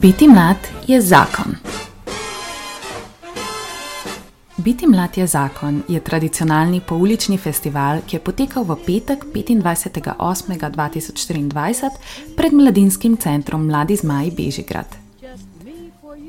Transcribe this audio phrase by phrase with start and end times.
[0.00, 1.56] Biti mlad je zakon.
[4.56, 11.90] Biti mlad je zakon je tradicionalni poulični festival, ki je potekal v petek 25.8.2024
[12.36, 15.05] pred mladinskim centrom Mladi Zmaj Bežigrad.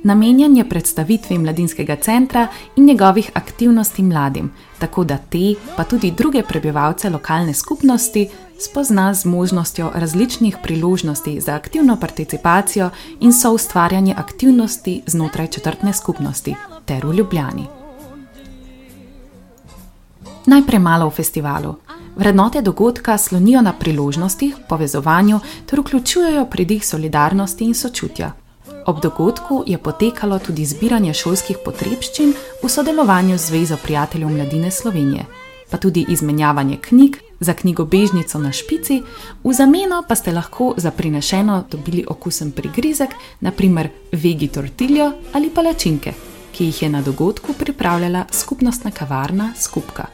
[0.07, 6.43] Namenjen je predstavitvi mladinskega centra in njegovih aktivnosti mladim, tako da te, pa tudi druge
[6.43, 15.47] prebivalce lokalne skupnosti, spozna z možnostjo različnih priložnosti za aktivno participacijo in soustvarjanje aktivnosti znotraj
[15.47, 17.68] četrtne skupnosti ter v Ljubljani.
[20.46, 21.75] Najprej malo o festivalu.
[22.15, 28.46] Vrednote dogodka slonijo na priložnostih, povezovanju ter vključujejo pridih solidarnosti in sočutja.
[28.87, 32.30] Ob dogodku je potekalo tudi zbiranje šolskih potrebščin
[32.61, 35.25] v sodelovanju z Zvezo prijateljev mladine Slovenije,
[35.69, 39.02] pa tudi izmenjavanje knjig za knjigobežnico na špici,
[39.44, 46.13] v zameno pa ste lahko za prinešeno dobili okusen prigrizek, naprimer vegi tortiljo ali palačinke,
[46.55, 50.05] ki jih je na dogodku pripravljala skupnostna kavarna Skupka.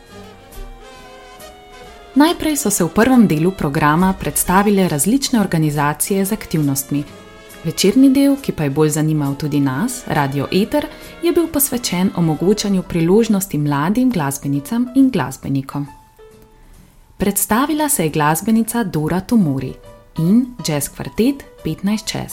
[2.15, 7.03] Najprej so se v prvem delu programa predstavile različne organizacije z aktivnostmi.
[7.63, 10.83] Večerni del, ki pa je bolj zanimal tudi nas, Radio Eter,
[11.23, 15.87] je bil posvečen omogočanju priložnosti mladim glasbenicam in glasbenikom.
[17.17, 19.73] Predstavila se je glasbenica Dora Tomori
[20.17, 22.31] in jazz kvartet 15 čez.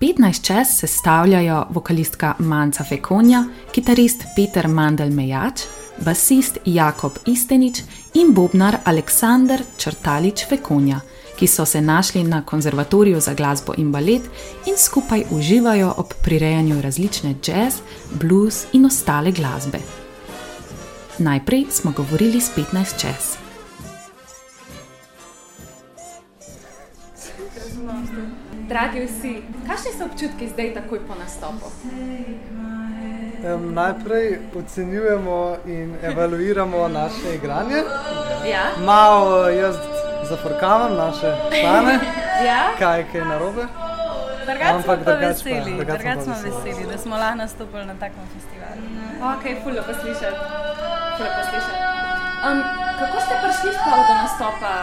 [0.00, 5.60] 15 čez sestavljajo vokalistka Manca Fekonja, kitarist Peter Mandel Mejač,
[6.04, 7.82] basist Jakob Istenič
[8.14, 11.00] in bobnar Aleksandr Črtalič Fekonja,
[11.38, 14.22] ki so se našli na konzervatoriju za glasbo in balet
[14.66, 17.74] in skupaj uživajo ob prirejanju različne jazz,
[18.10, 19.78] blues in ostale glasbe.
[21.18, 23.36] Najprej smo govorili s 15 čez.
[28.68, 31.70] Dragi vsi, kakšni so občutki zdaj, takoj po nastopu?
[33.54, 37.82] Um, najprej ocenjujemo in evaluiramo naše igranje.
[38.50, 38.84] Ja?
[38.84, 39.97] Malo jaz
[40.28, 41.94] zafrkavam naše stane,
[42.46, 42.62] Ja?
[42.78, 43.64] kaj je narobe.
[44.40, 46.86] Drugače smo Ampak pa pa- veseli, drugače smo pa veseli.
[46.86, 48.80] da smo lahko nastopili na takem festivalu.
[49.28, 50.38] Ok, fulno poslišati.
[51.16, 51.78] Fulno poslišati.
[52.40, 52.58] Um,
[52.98, 54.74] kako ste prišli sploh do nastopa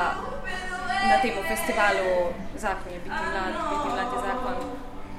[1.03, 2.09] na tem festivalu
[2.57, 4.55] Zakon je biti mlad, biti mlad je zakon?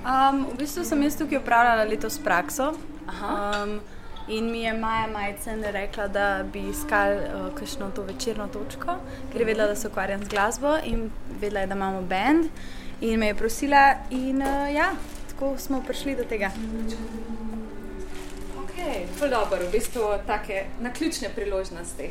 [0.04, 2.72] Um, v bistvu sem jaz tukaj upravljala letos prakso.
[3.08, 3.28] Aha.
[3.56, 3.80] Um,
[4.28, 8.96] in mi je Maja Majcen rekla, da bi iskali uh, kakšno to večerno točko,
[9.32, 11.10] ker je vedela, da se ukvarjam z glasbo in
[11.40, 12.46] vedela je, da imamo bend.
[13.00, 14.90] In me je prosila, in uh, ja,
[15.28, 16.50] tako smo prišli do tega.
[18.62, 18.74] Ok,
[19.18, 22.10] ful dobro, v bistvu take naključne priložnosti.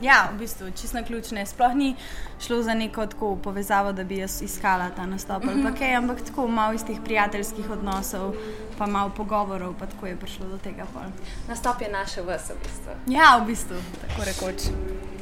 [0.00, 1.46] Ja, v bistvu čisto na ključne.
[1.46, 1.96] Sploh ni
[2.40, 6.20] šlo za neko tako povezavo, da bi jaz iskala ta nastop ali pa kaj, ampak
[6.26, 8.34] tako malo iz teh prijateljskih odnosov,
[8.78, 10.86] pa malo pogovorov, pa tako je prišlo do tega.
[10.92, 11.02] Pol.
[11.48, 12.92] Nastop je naše vse v bistvu.
[13.06, 14.70] Ja, v bistvu, tako rekoč.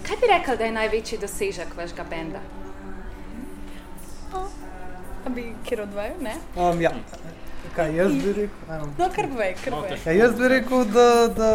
[0.06, 2.40] Kaj bi rekel, da je največji dosežek vašega benda?
[5.26, 6.34] A bi kjer odvajal, ne?
[6.56, 6.92] Um, ja.
[7.76, 8.70] Kaj jaz bi rekel?
[8.70, 8.86] Ajmo.
[8.98, 9.98] No, kar povej, kar povej.
[10.06, 11.50] Ja, jaz bi rekel, da, da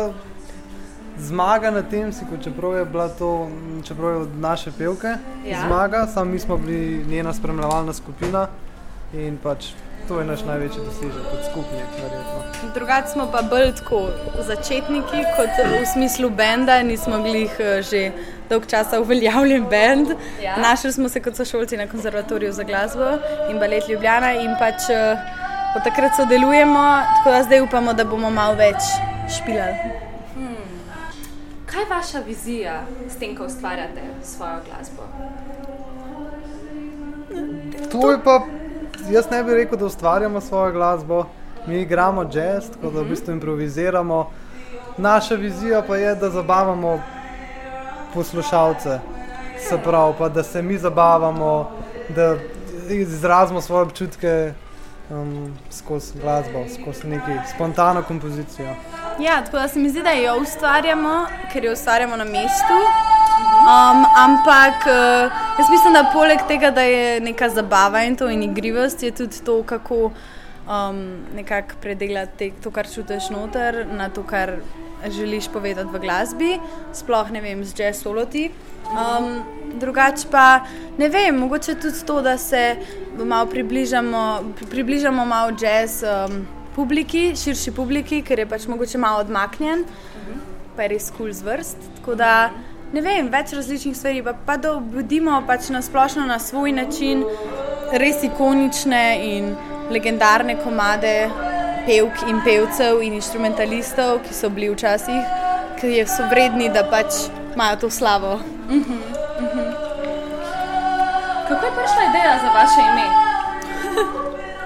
[1.18, 3.50] zmaga na tem si, čeprav je bila to,
[3.88, 5.07] čeprav je od naše pevke
[5.46, 5.62] Ja.
[5.66, 8.47] zmaga, sam mi smo bili njena spremljevalna skupina
[9.13, 9.66] in pač
[10.07, 12.72] to je naš največji dosežek kot skupnik, verjetno.
[12.74, 14.01] Drugače smo pa bolj tako
[14.47, 17.50] začetniki, kot v smislu benda, nismo bili
[17.90, 18.12] že
[18.50, 20.07] dolg časa uveljavljen bend.
[20.44, 20.57] Ja.
[20.57, 23.18] Našli smo se kot sošolci na konzervatoriju za glasbo
[23.51, 25.18] in balet Ljubljana in pač eh,
[25.75, 26.84] od takrat sodelujemo,
[27.18, 28.84] tako da zdaj upamo, da bomo malo več
[29.38, 30.03] špilali.
[31.73, 35.03] Kaj je vaša vizija s tem, ko ustvarjate svojo glasbo?
[37.91, 38.41] To je pa,
[39.09, 41.25] jaz ne bi rekel, da ustvarjamo svojo glasbo,
[41.67, 44.29] mi igramo jazz, tako da v bistvu improviziramo.
[44.97, 47.01] Naša vizija pa je, da zabavamo
[48.13, 49.00] poslušalce,
[49.69, 51.71] se pravi, pa da se mi zabavamo,
[52.15, 52.36] da
[52.89, 54.53] izrazimo svoje občutke
[55.09, 58.75] um, skozi glasbo, skozi neki spontano kompozicijo.
[59.19, 62.77] Ja, tako da se mi zdi, da jo ustvarjamo, ker jo ustvarjamo na mestu.
[63.63, 68.44] Um, ampak uh, jaz mislim, da poleg tega, da je neka zabava in to in
[68.44, 71.04] igrivost, je tudi to, kako um,
[71.36, 74.56] nekako predelati to, kar čutiš noter, na to, kar
[75.10, 76.60] želiš povedati v glasbi,
[76.94, 78.50] sploh ne vem, z jazz soloti.
[78.94, 79.44] Um,
[79.80, 80.60] drugače pa
[80.98, 82.75] ne vem, mogoče tudi to, da se
[83.18, 86.45] malo približamo, pri- približamo malo jazz um,
[86.75, 89.86] publiki, širši publiki, ker je pač mogoče malo odmaknjen,
[90.75, 91.90] pa je res kul cool zvrst.
[92.00, 92.52] Tako da
[92.94, 97.24] ne vem, več različnih stvari, pa, pa da obudimo pač na splošno na svoj način
[97.94, 99.54] res ikonične in
[99.94, 101.30] legendarne komade
[101.86, 105.36] pevk in pevcev in instrumentalistov, ki so bili včasih,
[105.81, 108.38] ki so vredni, da pač imajo to slavo.
[111.48, 113.08] Kako je prišla ideja za vaše ime?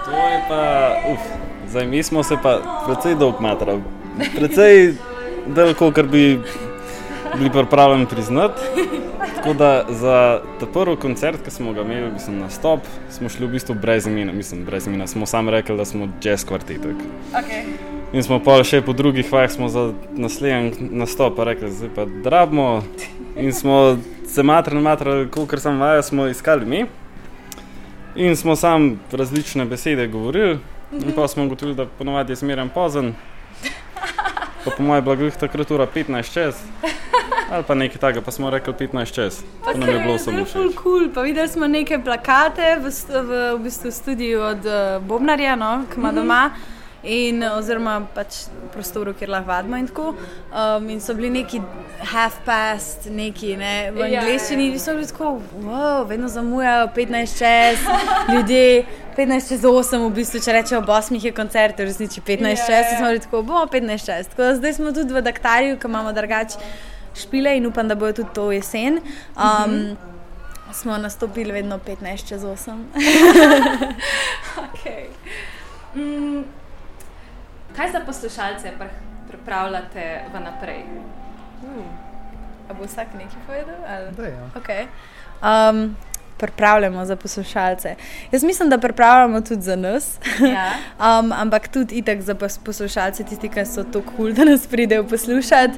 [0.06, 0.62] To je pa,
[1.12, 3.82] uf, zdaj mi smo se pa precej dolg matrali.
[4.36, 4.94] Precej
[5.48, 6.40] daleko, kar bi
[7.38, 8.62] bili pripravljeni priznati.
[9.36, 12.80] Tako da za ta prvi koncert, ki smo ga imeli, mislim, na stop,
[13.10, 15.08] smo šli v bistvu brez imena, mislim, brez imena.
[15.08, 16.96] Smo sami rekli, da smo jazz kvartetek.
[17.34, 17.64] Okay.
[18.14, 22.84] In smo pa še po drugih vajah, za naslednji nastop pa rekli, zdaj pa drabimo.
[23.36, 23.98] In smo
[24.28, 26.86] se matrali, matrali, kolikor sem vajal, smo iskali mi.
[28.16, 30.58] In smo sam različne besede govorili,
[30.92, 33.14] in pa smo ugotovili, da ponovadi je zmeren pozen.
[34.66, 36.56] Pa po mojem blagu je takrat ura 15 čez.
[37.52, 39.44] Ali pa nekaj takega, pa smo rekli 15 čez.
[39.64, 40.76] To nam je bilo samo všeč.
[40.84, 41.10] cool.
[41.14, 46.00] Pa videli smo neke plakate v, v, v bistvu studiu od uh, Bobnarja, no, ki
[46.00, 46.50] ima doma.
[47.08, 48.42] In, oziroma, pač
[48.74, 50.10] prostoru, kjer lahko vadimo, in tako.
[50.52, 51.62] Um, in so bili neki
[52.12, 54.74] half past, neki ne, v Ja, angleščini, ja.
[54.76, 55.30] in so bili tako,
[55.64, 57.86] wow, vedno zamujajo 15 čez,
[58.34, 58.86] ljudje.
[59.18, 62.68] 15 čez 8, v bistvu, če rečejo, ob 8 je koncert, v resnici 15 Ja,
[62.68, 62.98] čez, ja.
[63.00, 64.28] smo bili tako, bomo 15 čez.
[64.34, 66.60] Tako da zdaj smo tudi v Daktarju, ki imamo drugače
[67.18, 69.00] špile in upam, da bojo tudi to jesen.
[69.34, 69.98] Um,
[70.74, 72.84] Smo nastopili vedno 15 čez 8.
[74.68, 75.08] Okay.
[75.96, 76.44] Mm,
[77.78, 78.98] kaj za poslušalce pri-
[79.30, 80.84] pripravljate vnaprej?
[82.70, 83.76] A bo vsak nekaj povedal?
[83.88, 84.12] ali?
[84.18, 84.50] Da, ja.
[84.56, 84.86] Okay.
[85.42, 85.96] Um,
[86.38, 87.96] pripravljamo za poslušalce.
[88.32, 90.20] Jaz mislim, da pripravljamo tudi za nas.
[90.40, 90.72] Ja.
[91.20, 94.68] Um, ampak tudi itak za pos- poslušalce, tisti, ki so tako kul, cool, da nas
[94.68, 95.78] pridejo poslušati.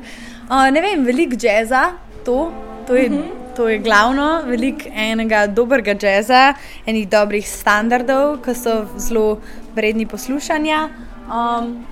[0.49, 1.91] Uh, ne vem, veliko jazza,
[2.25, 2.51] to,
[2.87, 3.11] to, je,
[3.55, 6.53] to je glavno, veliko enega dobrega jazza,
[6.85, 9.41] enih dobrih standardov, ki so zelo
[9.75, 11.08] vredni poslušanja.
[11.29, 11.85] Um,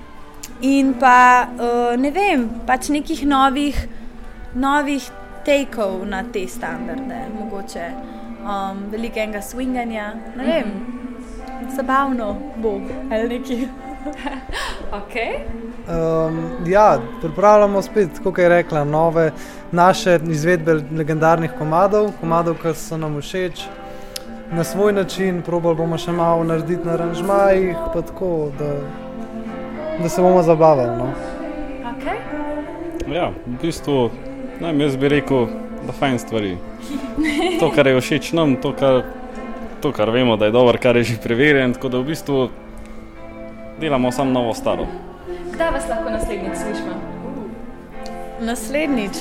[0.60, 3.78] in pa uh, ne vem, pač nekih novih,
[4.54, 5.10] novih
[5.46, 7.90] tekov na te standarde, mogoče
[8.42, 10.72] um, veliko enega swinganja, ne vem.
[11.76, 12.80] Zabavno bo
[13.10, 13.68] ali nekaj.
[14.88, 15.44] Okay.
[15.88, 19.32] Um, ja, pripravljamo spet, kot je rekla, nove
[19.72, 23.66] naše izvedbe legendarnih komadov, komadov, ki so nam všeč.
[24.52, 28.70] Na svoj način, probali bomo še malo narediti na aranžmajih, pa tako, da,
[30.02, 30.96] da se bomo zabavali.
[30.98, 31.12] No.
[31.98, 32.18] Okay.
[33.14, 34.10] Ja, v bistvu,
[34.60, 35.46] ne, jaz bi rekel,
[35.86, 36.56] da fajn stvari.
[37.60, 39.02] To, kar je všeč nam, to, kar,
[39.80, 42.48] to, kar vemo, da je dobro, kar je že preverjeno, tako da v bistvu
[43.80, 44.86] delamo samo novo staro.
[45.52, 46.94] Kdaj vas lahko naslednjič slišimo?
[48.40, 49.16] Naslednjič.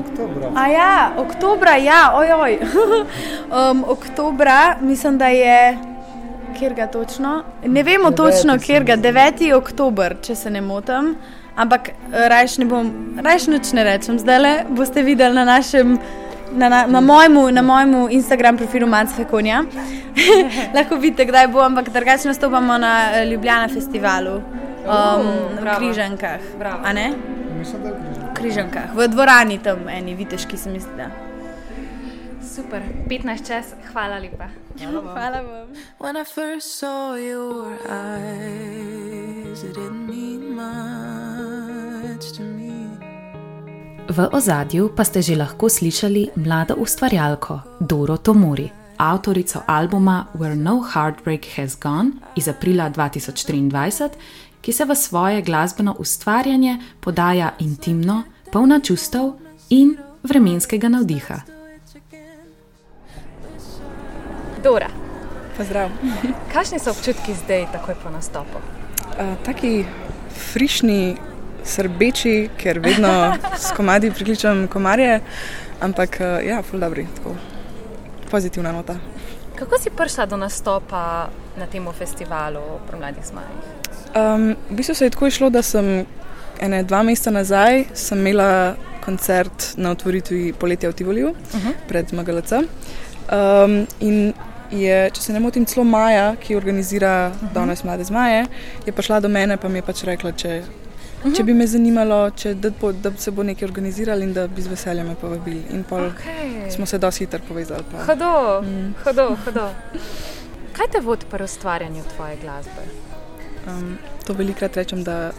[0.00, 0.50] Oktobra.
[0.56, 2.58] A ja, oktobra, ja, ojoj.
[3.70, 5.93] um, oktobra, mislim, da je.
[6.64, 7.42] Kjer ga točno?
[7.66, 9.08] Ne vemo Deveti točno, se kjer ga, zdi.
[9.08, 9.54] 9.
[9.54, 11.10] oktober, če se ne motim.
[11.56, 12.88] Ampak rajš ne bom,
[13.20, 14.16] rajš nič ne rečem.
[14.18, 15.98] Zdaj le boste videli na našem.
[16.52, 19.60] Na, na, na, mojemu, na mojemu Instagram profilu Manca Konja.
[20.76, 25.28] Lahko vidite, kdaj bo, ampak drugače nastopamo na eh, Ljubljana festivalu um,
[25.60, 25.76] v.
[25.78, 26.40] Križankah.
[26.58, 26.80] Bravo.
[26.84, 27.12] A ne?
[27.58, 27.94] Mislim, da je.
[27.94, 30.96] V Križankah, v dvorani tam, eni viteški se mi zdi.
[30.96, 31.33] da.
[32.54, 34.46] Super, 15 čas, hvala lepa.
[34.78, 35.68] Hvala vam.
[35.98, 42.94] When I first saw your eyes, it didn't mean much to me.
[44.06, 48.70] V ozadju pa ste že lahko slišali mlado ustvarjalko Doro Tomori,
[49.02, 54.08] avtorico albuma Where No Heartbreak Has Gone iz aprila 2023,
[54.62, 59.34] ki se v svoje glasbeno ustvarjanje podaja intimno, polna čustev
[59.74, 61.53] in vremenskega navdiha.
[64.64, 64.88] Dora,
[65.56, 65.90] Pozdrav.
[66.52, 68.58] kakšni so občutki zdaj, takoj po nastopu?
[69.12, 69.84] Uh, taki
[70.32, 71.16] frišni,
[71.64, 75.18] srbeči, ker vedno s komadi prikličem komarje,
[75.84, 77.34] ampak uh, ja, ful dobri, tako
[78.30, 78.96] pozitivna nota.
[79.58, 81.28] Kako si prišla do nastopa
[81.60, 83.68] na tem festivalu pri Mladih zmajih?
[84.16, 86.06] Um, v bistvu se je tako išlo, da sem
[86.60, 87.84] ene dva meseca nazaj
[88.16, 91.72] imela koncert na otvoritvi poletja v Tivoliju uh -huh.
[91.88, 92.52] pred MGLC.
[93.28, 94.32] Um, in
[94.70, 97.52] je, če se ne motim, celo Maja, ki organizira uh -huh.
[97.52, 98.46] danes Mlade zmaje,
[98.86, 101.36] je prišla do mene in mi je pač rekla, če, uh -huh.
[101.36, 104.62] če bi me zanimalo, če, da, bo, da se bo nekaj organizirali in da bi
[104.62, 105.62] z veseljem me povabili.
[105.70, 106.70] In pol Okay.
[106.70, 107.82] smo se dosti hitro povezali.
[107.92, 108.04] Pa.
[108.04, 108.94] Hodo, mm.
[109.04, 109.70] hodo, hodo.
[110.72, 112.82] Kaj te vodi pri ustvarjanju tvoje glasbe?
[113.66, 115.30] Um, to velikrat rečem, da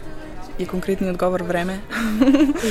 [0.58, 1.78] je konkretni odgovor vreme.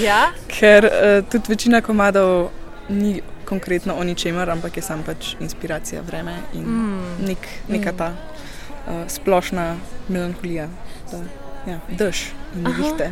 [0.03, 2.49] Ja, ker uh, tudi večina komadov
[2.89, 7.25] ni konkretno o ničemer, ampak je sam pač inspiracija vreme in mm.
[7.27, 9.75] nek, neka ta uh, splošna
[10.07, 10.67] melanholija.
[11.11, 11.23] Da,
[11.71, 13.11] ja, dež in nevihte.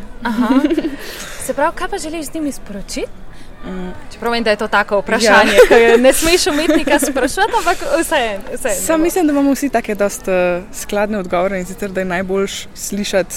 [1.46, 3.24] Se pravi, kaj pa želiš z njimi sporočiti?
[4.12, 5.68] Čeprav vem, da je to tako vprašanje, ja.
[5.68, 8.40] ki ne smeš umetnika sprašovati, ampak vse.
[8.54, 12.06] vse Sam mislim, da imamo vsi take dost uh, skladne odgovore in sicer, da je
[12.06, 13.36] najboljš slišati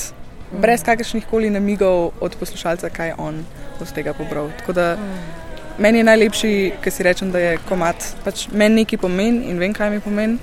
[0.53, 0.61] mm.
[0.61, 3.45] brez kakršnih koli namigov od poslušalca, kaj je on
[3.81, 4.51] od tega pobral.
[4.59, 5.46] Tako da mm.
[5.79, 6.53] Meni je najlepši,
[6.83, 10.39] ker si rečem, da je komat, pač meni nekaj pomeni in vem, kaj mi pomeni.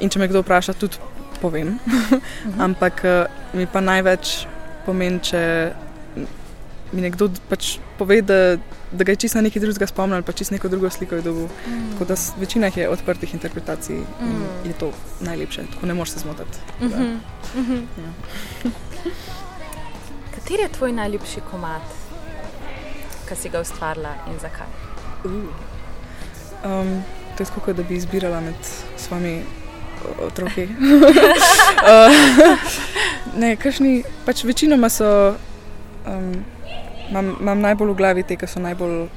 [0.00, 0.96] In če me kdo vpraša, tudi
[1.40, 1.78] povem.
[1.86, 2.60] Mhm.
[2.66, 3.24] Ampak uh,
[3.54, 4.46] mi pa največ
[4.86, 5.40] pomeni, če
[6.94, 8.56] mi nekdo pač pove, da,
[8.92, 11.48] da ga je čisto nekaj drugega spomnil ali pa čisto neko drugo sliko je dobil.
[11.66, 11.88] Mm.
[11.92, 14.68] Tako da večina je odprtih interpretacij in Mm.
[14.68, 16.58] je to najlepše, tako ne moreš se zmotiti.
[16.80, 17.16] Da, Mhm,
[17.56, 17.80] mhm.
[17.98, 18.10] ja.
[20.34, 21.82] Kateri je tvoj najljubši komat,
[23.28, 24.66] ki si ga ustvarila in zakaj?
[26.64, 27.02] Um,
[27.36, 28.54] to je tako, kot da bi izbirala med
[28.96, 29.42] svojimi
[30.22, 30.68] otroki.
[31.84, 32.12] Uh,
[33.36, 35.34] ne, kakšni, pač večinoma so,
[36.06, 36.44] um,
[37.10, 39.08] imam, imam najbolj v glavi te, ki so najbolj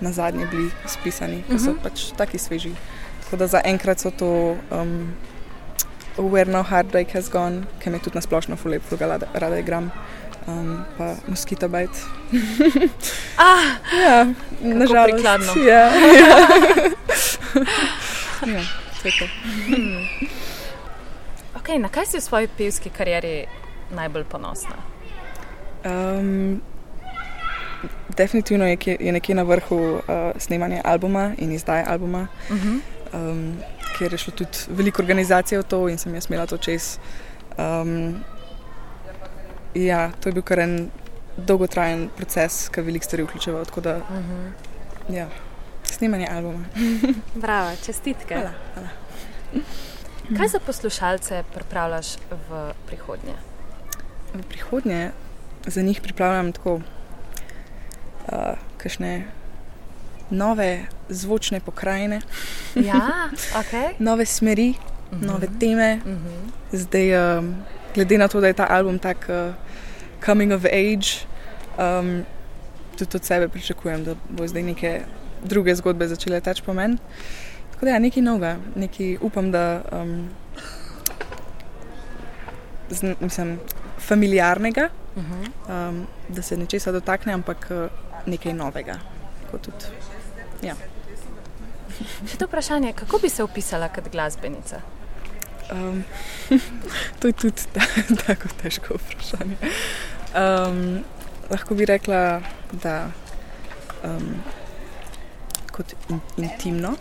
[0.00, 1.82] na zadnje bili spisani, ki so Mhm.
[1.82, 2.72] pač taki sveži.
[3.24, 4.30] Tako da zaenkrat so to
[4.70, 5.12] um,
[6.16, 9.90] Where No Heartbreak Has Gone, ki me tudi na splošno fuga rada, rada igram.
[10.46, 11.98] Um, pa Mosquito Bite.
[13.38, 14.26] Ah, Ja,
[14.62, 15.12] nažalost.
[15.12, 15.52] prikladno.
[15.58, 16.36] Ja, ja.
[18.46, 18.62] ja,
[19.02, 19.26] to je to.
[21.54, 23.46] okay, na kaj si v svoji pevski karieri
[23.90, 24.76] najbolj ponosna?
[25.84, 26.62] Um,
[28.10, 30.00] definitivno je, kje- je nekje na vrhu uh,
[30.36, 32.80] snemanja albuma in izdaje albuma, Uh -huh.
[33.12, 33.56] um,
[33.98, 36.98] ker je šlo tudi veliko organizacij v to in sem jaz imela to čez.
[37.58, 38.14] Um,
[39.84, 40.90] ja, to je bil kar en
[41.36, 43.64] dolgotrajen proces, ki je veliko stvari vključeval.
[43.64, 44.50] Tako da, Uh -huh.
[45.14, 45.28] ja,
[45.84, 46.64] snemanje albuma.
[47.44, 48.34] Bravo, čestitke.
[48.34, 48.88] Hvala, hvala.
[50.36, 52.06] Kaj za poslušalce pripravljaš
[52.48, 53.34] v prihodnje?
[54.34, 55.10] V prihodnje
[55.66, 56.82] za njih pripravljam tako uh,
[58.76, 59.24] kakšne
[60.30, 62.20] nove zvočne pokrajine,
[62.74, 63.28] Ja,
[63.58, 63.94] ok.
[64.08, 64.74] nove smeri,
[65.12, 65.26] Mhm.
[65.26, 66.00] nove teme.
[66.04, 66.78] Uh -huh.
[66.78, 67.54] Zdaj, um,
[67.94, 69.54] glede na to, da je ta album tak uh,
[70.24, 71.26] coming of age,
[71.78, 72.24] um,
[72.98, 75.00] tudi od sebe pričakujem, da bo zdaj neke
[75.44, 76.96] druge zgodbe začele teči po meni.
[77.72, 80.28] Tako da, ja, nekaj novega, nekaj upam, da um,
[82.90, 83.58] z, mislim,
[83.98, 85.88] familiarnega, Uh -huh.
[85.88, 87.90] um, da se nečesa dotakne, ampak uh,
[88.26, 88.94] nekaj novega.
[89.62, 89.84] Tudi,
[90.62, 90.74] ja.
[92.26, 94.80] Še to vprašanje, kako bi se opisala kot glasbenica?
[95.72, 96.04] Um,
[97.20, 97.80] to je tudi ta,
[98.26, 99.56] tako težko vprašanje.
[100.36, 101.04] Um,
[101.50, 102.40] lahko bi rekla,
[102.82, 103.10] da
[104.04, 104.42] um,
[105.72, 106.96] kot in, intimno,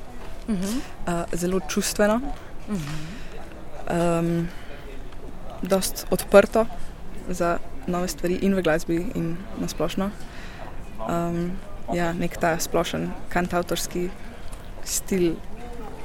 [0.47, 0.77] Uh -huh.
[1.07, 2.21] uh, zelo čustveno,
[2.67, 4.19] Uh -huh.
[4.19, 4.47] um,
[5.61, 6.65] dost odprto
[7.29, 7.57] za
[7.87, 10.09] nove stvari in v glasbi in na splošno.
[11.09, 11.51] Um,
[11.93, 14.09] ja, nek ta splošen kantautorski
[14.83, 15.35] stil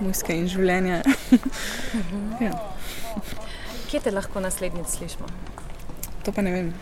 [0.01, 1.03] muzike in življenja.
[2.47, 2.53] ja.
[3.91, 5.31] Kje te lahko naslednjič slišimo?
[6.25, 6.75] To pa ne vem.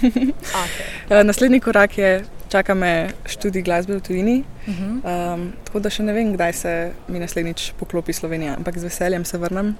[0.00, 0.86] Okay.
[1.12, 4.44] Eh, Naslednji korak je, čaka me študij glasbe v tujini.
[4.66, 5.34] Uh -huh.
[5.34, 9.24] Um, tako da še ne vem, kdaj se mi naslednjič poklopi Slovenija, ampak z veseljem
[9.24, 9.76] se vrnem,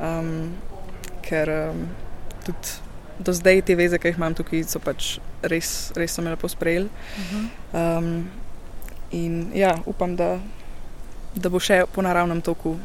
[0.00, 0.52] um,
[1.22, 1.88] ker um,
[2.44, 2.68] tudi
[3.18, 6.48] do zdaj te veze, ki jih imam tukaj, so pač res, res so me lepo
[6.48, 6.86] sprejeli.
[6.86, 7.98] Uh -huh.
[7.98, 8.30] Um,
[9.10, 10.38] in ja, upam, da,
[11.36, 12.76] da bo še po naravnem toku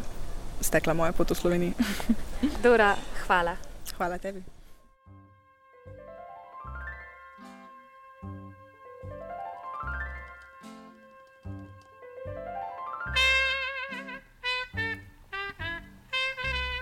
[0.62, 1.74] stekla moja pot v Sloveniji.
[2.63, 3.55] Dora, hvala.
[3.98, 4.43] Hvala tebi.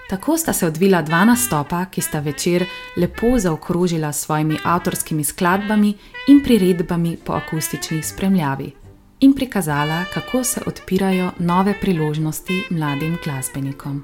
[0.09, 2.65] Tako sta se odvila dva nastopa, ki sta večer
[2.97, 5.93] lepo zaokrožila s svojimi avtorskimi skladbami
[6.33, 8.88] in priredbami po akustični spremljavi
[9.19, 14.03] in prikazala, kako se odpirajo nove priložnosti mladim glasbenikom.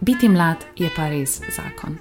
[0.00, 1.98] Biti mlad je pa res zakon.